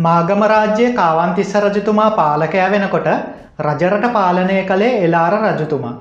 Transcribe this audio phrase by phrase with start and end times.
[0.00, 3.08] මාගම රාජ්‍යයේ කාවන්තිස්ස රජතුමා පාලකයා වෙනකොට
[3.60, 5.96] රජරට පාලනය කළේ එලාර රජතුමා.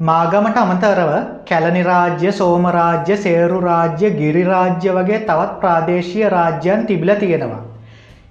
[0.00, 1.10] මාගමට අමතරව
[1.44, 7.62] කැලනි රාජ්‍ය සෝම රාජ්‍ය සේරු රාජ්‍ය ගිරි රාජ්‍ය වගේ තවත් ප්‍රාදේශීය රාජ්‍යයන් තිබිලා තියෙනවා.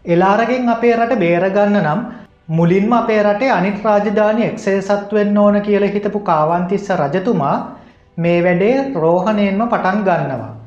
[0.06, 2.00] එලාරගෙන් අපේ රට බේරගන්න නම්
[2.52, 7.56] මුලින්ම අපේ රටේ අනිත් රාජධානි එක්සේසත් වෙන්න ඕන කියලා හිතපු කාවන්තිස්ස රජතුමා
[8.18, 10.61] මේ වැඩේ රෝහණයෙන්ම පටන් ගන්නවා.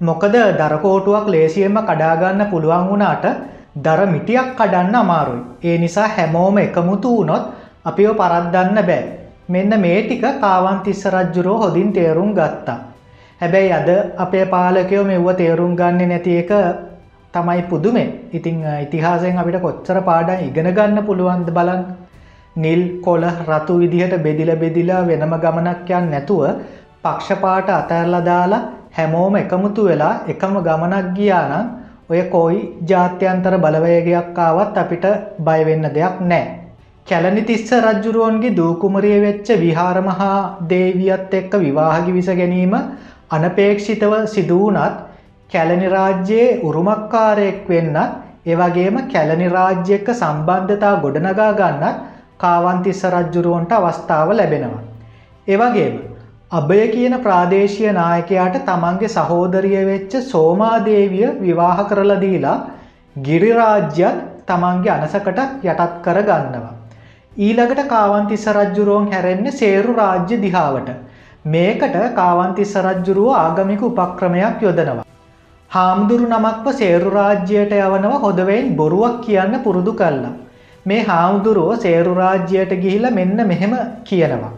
[0.00, 3.24] මොකද දරකෝටුවක් ලේසියෙන්ම කඩාගන්න පුළුවන් වුණාට
[3.76, 5.42] දර මිටියක් කඩන්න අමාරුයි.
[5.62, 7.44] ඒ නිසා හැමෝම එකමුතු වුණොත්
[7.84, 9.02] අපිව පරද්දන්න බෑ.
[9.48, 12.78] මෙන්න මේ ටික කාවන්තිස්ස රජ්ජුරෝ හොඳින් තේරුම් ගත්තා.
[13.40, 16.50] හැබැයි අද අපේ පාලකයෝ මෙව්ව තේරුම් ගන්නේ නැති එක
[17.34, 18.08] තමයි පුදුමේ.
[18.32, 21.84] ඉතිං ඉතිහාසයෙන් අපිට කොච්චර පාඩම් ඉගෙන ගන්න පුළුවන්ද බලන්න.
[22.56, 26.42] නිල් කොල රතු විදිහට බෙදිල බෙදිලා වෙනම ගමනක් යන්න නැතුව
[27.02, 31.66] පක්ෂපාට අතැරලා දාලා හැමෝම එකමුතු වෙලා එකම ගමනක් ගියා නම්
[32.10, 32.60] ඔය කොයි
[32.90, 35.04] ජාත්‍යන්තර බලවේගයක් ආවත් අපිට
[35.40, 36.46] බය වෙන්න දෙයක් නැහැ.
[37.06, 40.32] කැලණි තිස්ස රජුරුවන්ගේ දූකුමරිය වෙච්ච විහාර මහා
[40.70, 42.74] දේවියත් එක්ක විවාහ කිවිස ගැනීම
[43.30, 44.98] අනපේක්ෂිතව සිදු වුණත්
[45.52, 47.98] කැලණි රාජ්‍යයේ උරුමකාරයෙක් වෙන්නත්
[48.46, 51.96] ඒ වගේම කැලණි රාජ්‍ය එක්ක සම්බන්ධතා ගොඩනගා ගන්නත්
[52.38, 54.84] කාවන්තිස්ස රජුරුවන්ට අවස්ථාව ලැබෙනවා.
[55.46, 55.94] ඒ වගේම
[56.50, 62.54] අභය කියන ප්‍රාදේශීය නායකයාට තමන්ගේ සහෝදරිය වෙච්ච සෝමාදේවිය විවාහ කරලා දීලා
[63.16, 66.70] ගිරිරාජ්‍යත් තමන්ගේ අනසකට යටත් කර ගන්නවා.
[67.36, 70.88] ඊළඟට කාවන්තිස්ස රජ්ජුරුවන් හැරෙන්නේ සේරු රාජ්‍ය දිහාවට.
[71.46, 75.04] මේකට කාවන්තිස්ස රජ්ජුරුව ආගමික උපක්‍රමයක් යොදනවා.
[75.70, 80.32] හාමුදුරු නමක්ව සේරු රාජ්‍යයට යවනව හොදවෙන් බොරුවක් කියන්න පුරුදු කල්ලා.
[80.86, 84.57] මේ හාමුදුරුව සේරු රාජ්‍යයට ගිහිල මෙන්න මෙහෙම කියනවා.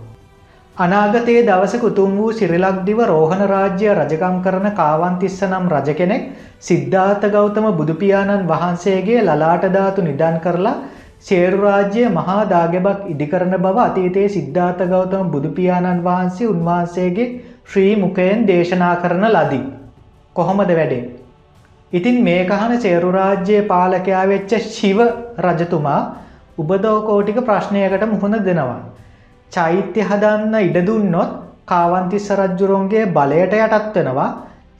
[0.76, 6.22] අනාගතයේ දවසක උතුම් වූ සිරිලක්දිව රෝහණ රාජ්‍ය රජකම් කරන කාවන්තිස්ස නම් රජ කෙනෙක්
[6.60, 10.76] සිද්ධාර්ථ ගෞතම බුදුපියාණන් වහන්සේගේ ලලාට ධාතු නිදන් කරලා
[11.20, 17.28] සේරු රාජ්‍ය මහා දාගෙබක් ඉදිකරන බව අතීතයේ සිද්ධාර්ථ ගෞතම බුදුපියාණන් වහන්සේ උන්වහන්සේගේ
[17.66, 19.64] ශ්‍රී මුකයෙන් දේශනා කරන ලදී.
[20.36, 21.02] කොහොමද වැඩේ.
[21.92, 24.98] ඉතින් මේ කහන සේරු රාජ්‍යයේ පාලකයා වෙච්ච ශිව
[25.40, 26.00] රජතුමා
[26.58, 28.80] උබදෝකෝටික ප්‍රශ්නයකට මුහුණ දෙනවා.
[29.52, 31.30] චෛත්‍ය හදන්න ඉඩදුන්නොත්
[31.66, 34.28] කාවන්තිස්ස රජ්ජුරුවන්ගේ බලයට යටත් වෙනවා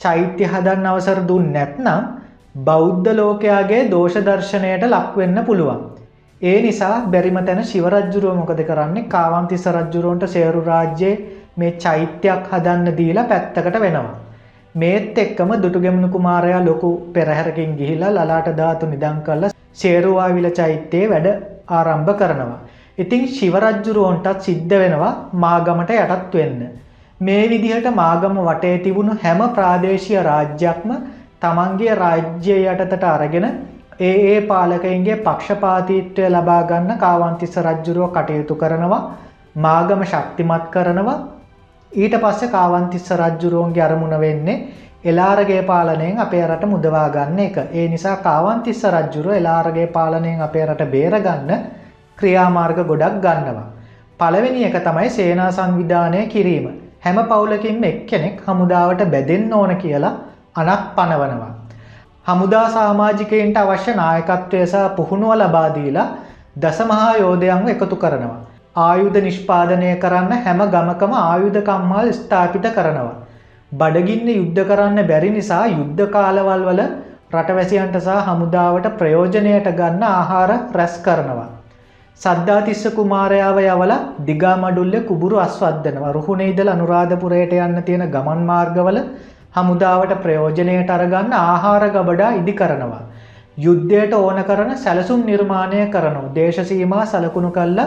[0.00, 2.08] චෛත්‍ය හදන්න අවසර දුන් නැත්නම්
[2.66, 5.81] බෞද්ධ ලෝකයාගේ දෝෂදර්ශනයට ලක්වෙන්න පුළුවන්.
[6.41, 11.20] ඒ නිසා බැරිම තැන ශිවරජ්ජුරුව මොකද කරන්නේ කාවන්තිස්ස රජ්ජුරුවන්ට සේරු රාජ්‍යයේ
[11.56, 14.19] මේ චෛත්‍යයක් හදන්න දීලා පැත්තකට වෙනවා.
[14.75, 21.28] මේත් එක්කම දුටුගෙමනු කුමාරයා ලොකු පෙරහැරකින් ගිහිලා ලලාට ධාතු නිදං කල්ල සේරුවාවිල චෛත්‍යයේ වැඩ
[21.70, 22.60] ආරම්භ කරනවා.
[23.03, 26.61] ඉතිං ශිවරජ්ජුරුවන්ටත් සිද්ධ වෙනවා මාගමට යටත් වෙන්න.
[27.21, 30.91] මේ විදිහට මාගම වටේ තිබුණු හැම ප්‍රාදේශය රාජ්‍යයක්ම
[31.41, 33.47] තමන්ගේ රාජ්‍ය යටතට අරගෙන
[34.00, 39.00] ඒ ඒ පාලකයින්ගේ පක්ෂපාතීත්වය ලබාගන්න කාවන්තිස්ස රජ්ජුරුව කටයුතු කරනවා
[39.56, 41.19] මාගම ශක්තිමත් කරනවා
[41.93, 44.56] ඊට පස්ස කාවන්තිස්ස රජ්ජුරුවන්ගේ අරමුණ වෙන්නේ
[45.05, 50.91] එලාරගේ පාලනයෙන් අපේ රට මුදවා ගන්න එක ඒ නිසා කාවන්තිස්ස රජ්ජුරුව එලාරගේ පාලනයෙන් අපේ රට
[50.91, 51.53] බේරගන්න
[52.20, 53.69] ක්‍රියාමාර්ග ගොඩක් ගන්නවා.
[54.20, 56.66] පළවෙනි එක තමයි සේනා සංවිධානය කිරීම.
[57.00, 60.14] හැම පවුලකින්ම එක්කෙනෙක් හමුදාවට බැදෙන්න ඕන කියලා
[60.56, 61.53] අනක් පනවනවා.
[62.26, 66.08] හමුදා සාමාජිකයින්ට අවශ්‍ය නායකත්වය සහ පුහුණුව ලබාදීලා
[66.56, 68.41] දසමහා යෝධයන්ව එකතු කරනවා.
[68.78, 73.14] ආයුධ නිෂ්පාදනය කරන්න හැම ගමකම ආයුධ කම්මල් ස්ථාපිත කරනවා.
[73.72, 76.82] බඩගින්න යුද්ධ කරන්න බැරි නිසා යුද්ධ කාලවල් වල
[77.32, 81.48] රටවැසියන්ට සහ හමුදාවට ප්‍රයෝජනයට ගන්න ආහාර රැස් කරනවා.
[82.19, 88.98] සද්ධාතිස්ස කුමාරයාව යවල දිගා මඩුල්ල කුබුරු අස්වද්දනවා රුහුණේ ඉදල අනුරාධපුරයට යන්න තියෙන ගමන් මාර්ගවල
[89.56, 93.03] හමුදාවට ප්‍රයෝජනයට අරගන්න ආහාර ගබඩා ඉදි කරනවා.
[93.59, 97.81] යුද්ධයට ඕන කරන සැලසුම් නිර්මාණය කරනවා දේශසීමා සලකුණු කල්ල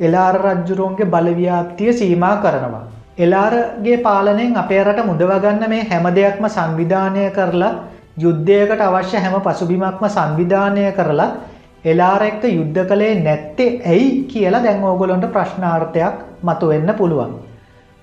[0.00, 2.84] එලාර රජ්ජුරුවන්ගේ බලව්‍යාප්තිය සීමා කරනවා.
[3.18, 7.74] එලාරගේ පාලනයෙන් අපේ රට මුදවගන්න මේ හැම දෙයක්ම සංවිධානය කරලා
[8.18, 11.30] යුද්ධයකට අවශ්‍ය හැම පසුබිමක්ම සංවිධානය කරලා
[11.84, 17.32] එලාර එක්ක යුද්ධ කළේ නැත්තේ ඇයි කියලා දැන් ඕගොලොන්ට ප්‍රශ්නාර්ථයක් මතුවෙන්න පුළුවන්.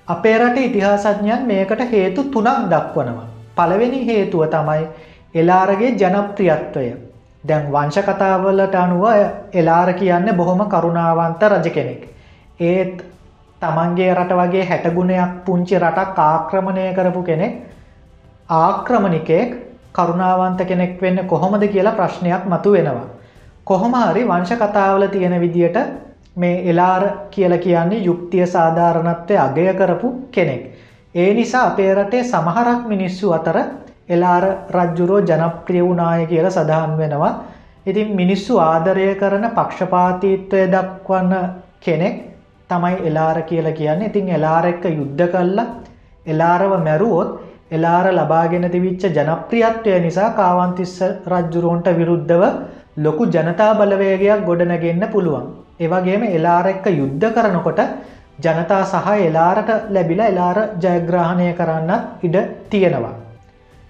[0.08, 3.26] අපේ රට ඉතිහාසඥයන් මේකට හේතු තුනක් දක්වනවා.
[3.56, 4.86] පළවෙනි හේතුව තමයි
[5.34, 6.86] එලාරගේ ජනප්‍රියත්වය.
[7.44, 9.04] දැන් වංශ කතාවලට අනුව
[9.52, 12.02] එලාර කියන්න බොහොම කරුණාවන්ත රජ කෙනෙක්.
[12.60, 13.04] ඒත්
[13.62, 17.54] තමන්ගේ රට වගේ හැටගුණයක් පුංචි රටක් ආක්‍රමණය කරපු කෙනෙක්
[18.48, 19.50] ආක්‍රමණිකෙක්
[19.92, 23.15] කරුණාවන්ත කෙනෙක් වෙන්න කොහොමද කියලා ප්‍රශ්නයක් මතු වෙනවා.
[23.66, 25.78] කොහොම හරි වංශ කතාවල තියෙන විදියට
[26.36, 30.62] මේ එලාර කියල කියන්නේ යුක්තිය සාධාරණත්වය අගය කරපු කෙනෙක්.
[31.14, 33.56] ඒ නිසා අපේ රටේ සමහරක් මිනිස්සු අතර
[34.08, 37.32] එලාර රජ්ජුරෝ ජනප්‍රිය වුනාය කියල සඳහන් වෙනවා.
[37.86, 41.34] ඉතින් මිනිස්සු ආදරය කරන පක්ෂපාතීත්වය දක්වන්න
[41.80, 42.16] කෙනෙක්
[42.70, 44.08] තමයි එලාර කියලා කියන්නේ.
[44.08, 45.66] ඉතින් එලාර එක්ක යුද්ධ කළා
[46.26, 47.30] එලාරව මැරුවොත්
[47.70, 50.96] එලාර ලබාගෙන තිබිච්ච ජනප්‍රියත්වය නිසා කාවන්තිස්ස
[51.26, 52.42] රජ්ජුරුවන්ට විරුද්ධව
[52.96, 55.46] ලොකු ජනතා බලවේගයක් ගොඩනගෙන්න පුළුවන්.
[55.78, 57.80] ඒවගේම එලාර එක්ක යුද්ධ කරනකොට
[58.38, 62.36] ජනතා සහ එලාරට ලැබිලා එලාර ජයග්‍රහණය කරන්නත් ඉඩ
[62.70, 63.14] තියෙනවා.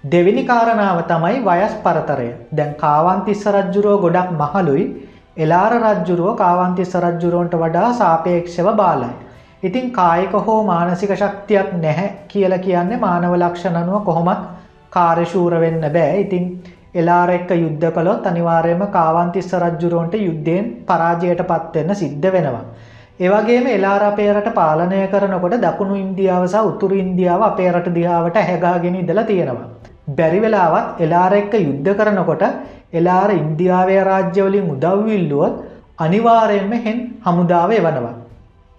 [0.03, 4.85] දෙවිනි කාරණාව තමයි වයස් පරතරය දැන් කාවන්තිස්ස රජ්ජුරුව ගොඩක් මහලුයි
[5.37, 9.13] එලාර රජ්ජුරුව කාවන්තිස්ස රජ්ජුරුවන්ට වඩා සාපේක්ෂව බාලයි.
[9.63, 14.41] ඉතින් කායික හෝ මානසික ශක්තියක් නැහැ කියල කියන්නේ මානව ලක්ෂණනුව කොහොමත්
[14.91, 16.45] කාර්යශූර වෙන්න බෑ ඉතින්
[16.95, 22.65] එලාර එක්ක යුද්ධ කළොත් අනිවාර්යම කාවන්තිස්ස රජ්ජුරුවන්ට යුද්ධයෙන් පරාජයට පත්වෙන්න සිද්ධ වෙනවා.
[23.19, 28.95] ඒවගේම එලාර අපේ රට පාලනය කරනකොට දකුණු ඉන්දියාව සහ උතුරු ඉන්දියාව අපේ රට දිහාවට හැගාගෙන
[28.95, 29.67] ඉදලා තියෙනවා.
[30.09, 32.43] බැරි වෙලාවත් එලාර එක්ක යුද්ධ කරනකොට
[32.93, 35.55] එලාර ඉන්දියාවය රාජ්‍යවලින් උදව්විල්ලුවොත්
[35.99, 38.13] අනිවාරයෙන්ම හෙන් හමුදාව එවනවා.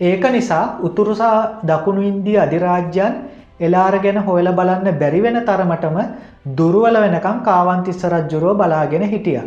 [0.01, 3.15] ඒක නිසා උතුරුසා දකුණු ඉන්දිය අධිරාජ්‍යන්
[3.61, 5.97] එලාර ගැන හොයල බලන්න බැරිවෙන තරමටම
[6.59, 9.41] දුරුවල වෙනකම් කාවන්තිස්ස රජ්ජුරුව බලාගෙන හිටිය.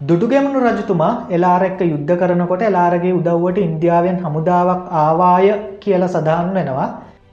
[0.00, 5.46] දුඩුගැමුණු රජතුමා එලාර එක්ක යුද්ධ කරනකොට එලාරගේ උදව්වට ඉන්දියාවෙන් හමුදාවක් ආවාය
[5.80, 6.88] කියල සඳහන් වෙනවා.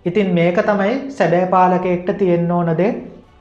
[0.05, 2.91] ඉතින් මේක තමයි සැබෑ පාලකෙක්ට තියෙන්න ඕනදේ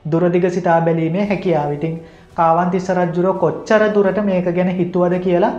[0.05, 1.95] දුරදිග සිතා බැලීමේ හැකියාව ඉතින්
[2.35, 5.53] කාවන්තිස්ස රජ්ජුරෝ කොච්චර දුරට මේක ගැන හිතුවද කියලා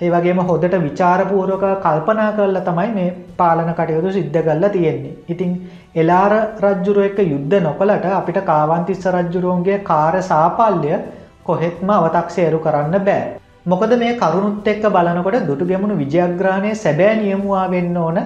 [0.00, 5.14] ඒ වගේම හොදට විචාරපූරක කල්පනා කරලා තමයි මේ පාලන කටයුතු සිද්ධ කල්ලා තියෙන්නේ.
[5.28, 5.50] ඉතිං
[5.94, 6.32] එලාර
[6.62, 10.92] රජ්ජුරුව එක යුද්ධ නොකලට අපිට කාවන්තිස්ස රජ්ජුරුවන්ගේ කාර සාපල්්‍ය
[11.44, 13.22] කොහෙත්ම අවතක්සේරු කරන්න බෑ.
[13.66, 18.18] මොකද මේ කරුණුත් එක්ක බලනකොට දුටු ගැමුණු විජයග්‍රාණය සැබෑ නියමුවා වෙන්න ඕන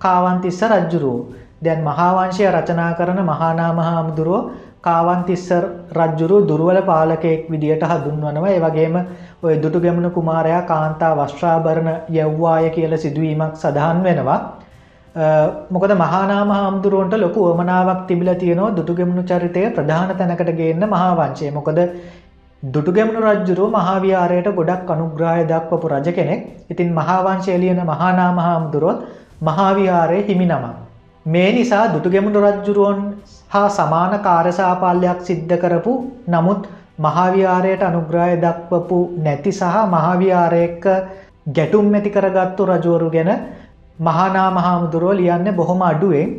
[0.00, 1.26] කාවන්තිස්ස රජ්ජුරුවෝ.
[1.60, 4.50] දැන් මහාවංශය රචනා කරන මහානාම හාමුදුරුවෝ
[4.82, 5.48] කාවන්තිස්ස
[5.92, 8.96] රජ්ජුරු දුර්වල පාලකයෙක් විදියට හඳුන්වනවා ඒ වගේම
[9.42, 14.38] ඔය දුටු ගැමුණු කුමාරයා කාන්තා වස්්‍රාභරණ යව්වාය කියල සිදුවීමක් සඳහන් වෙනවා.
[15.70, 21.80] මොකද මහානාම හාමුදුරුවන්ට ලොකු ඕමනාවක් තිබිල තියනවා දුටුගෙමුණු චරිතය ප්‍රධාන තැනකට ගේන්න මහාවංශය මොකද
[22.62, 29.02] දුටුගැමුණු රජ්ජුරුව මහාවිහාරයට ගොඩක් අනුග්‍රාය දක්වපු රජ කෙනෙක් ඉතින් මහාවංශයලියන මහානාම හාමුදුරුවොත්
[29.42, 30.87] මහාවිහාරය හිමි නමක්.
[31.28, 33.00] මේ නිසා දුටුගෙමුණු රජ්ජුරුවන්
[33.50, 35.92] හා සමාන කාරසාපාලයක් සිද්ධ කරපු
[36.28, 36.62] නමුත්
[36.98, 40.86] මහාවිහාරයට අනුග්‍රාය දක්වපු නැති සහ මහාවිහාරයක
[41.50, 43.30] ගැටුම් ඇති කරගත්තු රජුවරු ගැන
[43.98, 46.32] මහානා මහාමුදුරුව ලියන්න බොහොම අඩුවෙන්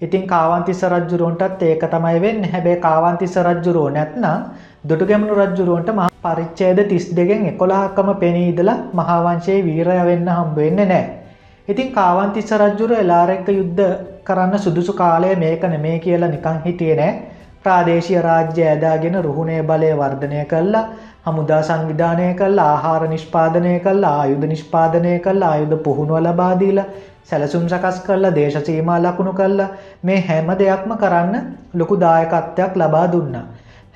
[0.00, 4.46] ඉතින් කාවන්තිස්ස රජ්ජුරුවන්ටත් ඒක තමයි වෙන්න හැබැ කාවන්තිස්ස රජ්ජුරුව නැත්නම්
[4.84, 11.04] දුටුගැමුණු රජ්ජුරුවන්ට මහ පරිච්චේද තිස් දෙගෙන් එකොලාහක්කම පෙනීදලා මහාවංශයේ වීරය වෙන්න හම්බවෙන්න නෑ.
[11.68, 13.84] ඉතින් කාවන්තිස්ස රජ්ජුර එලාරෙක්ක යුද්ධ
[14.22, 17.12] කරන්න සුදුසු කාලය මේක නෙමේ කියලා නිකං හිටිය නෑ
[17.62, 20.82] ප්‍රාදේශය රාජ්‍ය ඇදාගෙන රුහුණේ බලය වර්ධනය කල්ලා
[21.24, 26.80] හමුදා සංවිධානය කල් ආහාර නිෂ්පාදනය කල් ආයුධ නිෂ්පාදනය කල් ආයුධ පුහුණුව ලබාදීල
[27.24, 29.70] සැලසුම් සකස් කරලා දේශසීමා ලකුණු කල්ලා
[30.02, 33.44] මේ හැම දෙයක්ම කරන්න ලොකු දායකත්වයක් ලබා දුන්නා.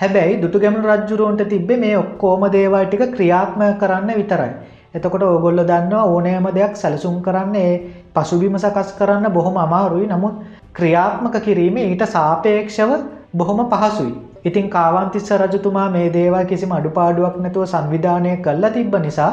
[0.01, 4.53] හැබැයි දුටු ගැමුණු රජ්ජුරුවන්ට තිබ්බේ මේ ඔක්කෝම දේවල් ටික ක්‍රියාත්ම කරන්න විතරයි.
[4.95, 7.73] එතකොට ඕගොල්ල දන්නවා ඕනෑම දෙයක් සැලසුම් කරන්නේ
[8.15, 10.37] පසුබිම සකස් කරන්න බොහොම අමාරුයි නමුත්
[10.73, 12.91] ක්‍රියාත්මක කිරීම ඊට සාපේක්ෂව
[13.35, 14.15] බොහොම පහසුයි.
[14.45, 19.31] ඉතින් කාවන්තිස්ස රජතුමා මේ දේවල් කිසිම අඩුපාඩුවක් නැතුව සංවිධානය කල්ලා තිබ්බ නිසා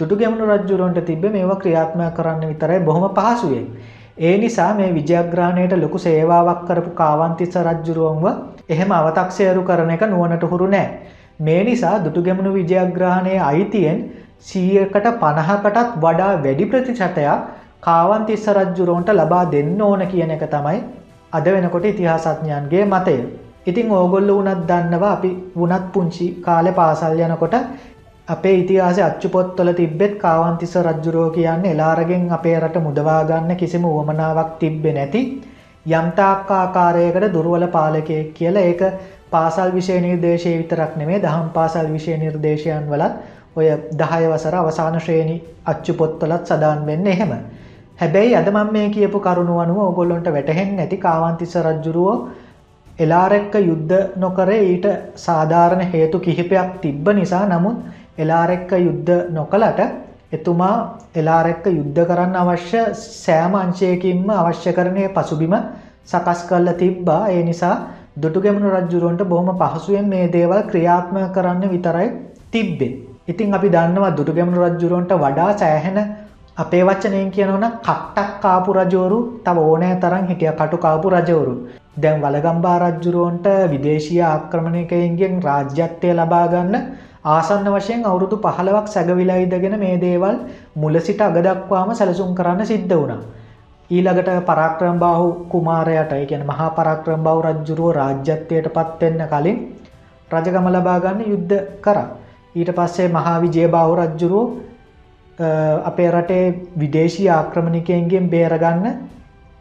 [0.00, 3.66] දුටු ගැමුණු රජ්ජුරුවන්ට තිබ මේවා ක්‍රියාත්මය කරන්න විතරයි බොහොම පහසුවෙන්.
[4.18, 8.26] ඒ නිසා මේ විජයග්‍රහණයට ලොකු සේවාවක් කරපු කාවන්තිස්ස රජ්ජුරුවන්ව
[8.68, 10.88] එහෙම අවතක්සේරු කරන එක නුවනට හුරු නෑ.
[11.40, 14.00] මේ නිසා දුටුගැමුණු විජයග්‍රහණය අයිතියෙන්
[14.44, 17.18] සීයකට පණහකටත් වඩා වැඩි ප්‍රතිශතයක්
[17.80, 20.80] කාවන්තිස්ස රජ්ජුරෝන්ට ලබා දෙන්න ඕන කියන එක තමයි
[21.32, 23.16] අද වෙනකොට ඉතිහාසඥයන්ගේ මතය.
[23.66, 27.54] ඉතිං ඕගොල්ල වනත් දන්නවා අපි වනත් පුංචි කාලෙ පාසල් යනකොට
[28.28, 34.92] අපේ ඉතිහාස අච්චු පොත්තොල තිබ්බෙත් කාවන්තිස්ස රජ්ජුරෝ කියන්න එලාරගෙන් අපේ රට මුදවාගන්න කිසිම උවමනාවක් තිබ්බෙ
[34.92, 35.22] නැති
[35.86, 38.82] යම්තාක්කාකාරයකට දුරුවල පාලකයෙක් කියලා ඒක
[39.30, 43.14] පාසල් විෂය නිර්දේශය විතරක් නෙමේ දහම් පාසල් විෂය නිර්දේශයන් වලත්
[43.56, 47.32] ඔය දහය වසර අවසාන ශ්‍රේණි අච්චු පොත්තලත් සදාන් වෙන්න එහෙම.
[47.96, 52.16] හැබැයි අදමම් මේ කියපු කරුණු අනුව ඔගොල්ලොන්ට වැටහෙන් නැති කාවන්තිස්ස රජ්ජුරුවෝ
[52.98, 57.76] එලාරෙක්ක යුද්ධ නොකර ඊට සාධාරණ හේතු කිහිපයක් තිබ්බ නිසා නමුත්
[58.18, 59.80] එලාරෙක්ක යුද්ධ නොකලට
[60.32, 60.74] එතුමා
[61.14, 65.54] එලාරෙක්ක යුද්ධ කරන්න අවශ්‍ය සෑම අංශයකින්ම අවශ්‍ය කරණය පසුබිම
[66.06, 67.76] සකස් කල්ල තිබ්බා ඒ නිසා
[68.16, 72.10] දුටුගැමුණු රජ්ජුරුවන්ට බොහොම පහසුවෙන් මේ දේවල් ක්‍රියාත්ම කරන්න විතරයි
[72.50, 73.09] තිබ්බේ.
[73.30, 75.98] ඉතින් අපි දන්නවා දුටුගැමුණු රජ්ජුරුවන්ට වඩා සෑහෙන
[76.56, 81.54] අපේ වච්චනයෙන් කියනවන කට්ටක් කාපු රජවරු තව ඕනෑ තරම් හිටිය කටු කාපු රජවරු.
[81.96, 86.76] දැන් වලගම්බා රජ්ජුරුවන්ට විදේශීය ආක්‍රමණයකයින්ගෙන් රාජ්‍යත්වය ලබාගන්න
[87.26, 90.36] ආසන්න වශයෙන් අවුරුදු පහළවක් සැගවිලයිදගෙන මේ දේවල්
[90.76, 93.20] මුල සිට අගදක්වාම සැලසුම් කරන්න සිද්ධ වුණා.
[93.90, 99.58] ඊළඟට පරාක්‍රම් බාහු කුමාරයට ගැන මහා පරාක්‍රම් බව රජ්ජුරුව රාජ්‍යත්වයට පත්වෙන්න කලින්
[100.30, 101.98] රජගම ලබාගන්න යුද්ධ කර.
[102.54, 104.48] ඊට පස්සේ මහා විජය බාහු රජ්ජුරුව
[105.84, 106.44] අපේ රටේ
[106.76, 108.86] විදේශී ආක්‍රමණිකයන්ගෙන් බේරගන්න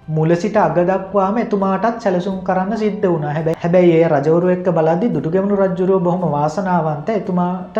[0.08, 5.56] මුල සිට අගදක්වාම එතුමාටත් සැලසුම් කරන්න සිද්ධ වුණ හැබැ හැබැයි ඒ රජවරු එක්ක බලදදි දුටුගෙමුණු
[5.58, 7.78] රජ්ජුරුව බොහොම වාසනාවන්ත එතුමාට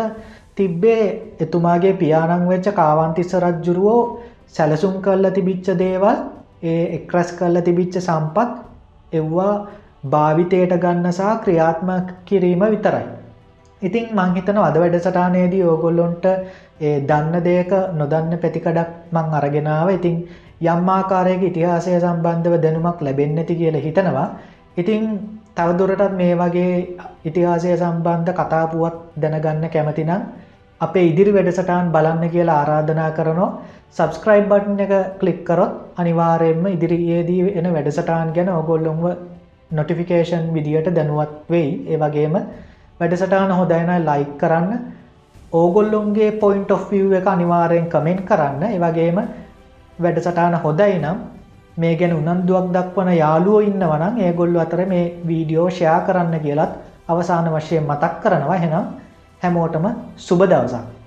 [0.54, 1.04] තිබ්බේ
[1.40, 4.00] එතුමාගේ පියානං වෙච්ච කාවන්තිස්ස රජ්ජුරුවෝ
[4.48, 6.16] සැලසුම් කල්ල තිබිච්ච දේවල්
[6.64, 8.50] ඒ එක්රැස් කල්ල තිබිච්ච සම්පත්
[9.12, 9.54] එව්වා
[10.06, 11.90] භාවිතයට ගන්නසා ක්‍රියාත්ම
[12.24, 13.06] කිරීම විතරයි.
[13.82, 16.24] ඉතින් මංහිතන අද වැඩසටානයේදී ඕගොල්ලොන්ට
[16.80, 20.16] ඒ දන්න දෙයක නොදන්න පැතිකඩක් මං අරගෙනාව ඉතිං
[20.62, 24.28] යම්මාකාරයක ඉතිහාසය සම්බන්ධව දැනුමක් ලැබෙන්නැති කියල හිතනවා.
[24.76, 25.02] ඉතිං
[25.56, 26.74] තවදුරටත් මේ වගේ
[27.24, 30.22] ඉතිහාසය සම්බන්ධ කතාපුුවත් දැනගන්න කැමතිනම්
[30.80, 33.50] අපේ ඉදිරි වැඩසටාන් බලන්න කියලා ආරාධනා කරනවා.
[33.90, 39.04] සබස්ක්‍රයිබ් බට්න එක කලික්කරොත් අනිවාරයෙන්ම ඉදිරියේදී එන වැඩසටාන් ගැන ඔගොල්ලොන්ව
[39.70, 41.70] නොටිෆිකේෂන් විදියට දැනුවත් වෙයි.
[41.88, 42.36] ඒ වගේම
[43.00, 44.72] වැඩසටාන හොදයින ලයික් කරන්න.
[45.52, 48.62] ඕගොල්ලොන්ගේ පොයින්ට of එක අනිවාරයෙන් කමෙන්ට් කරන්න.
[48.64, 49.18] ඒවගේම
[49.98, 51.18] වැඩසටාන හොදයි නම්
[51.76, 56.72] මේ ගැන උනන්දුවක් දක්වන යාලුවෝ ඉන්නවනම් ඒගොල්ලු අතර මේ වීඩියෝ ෂයා කරන්න කියලත්
[57.08, 58.56] අවසාන වශයෙන් මතක් කරනවා.
[58.56, 58.86] හෙනම්
[59.42, 59.86] හැමෝටම
[60.18, 60.99] සුබ දවසක්.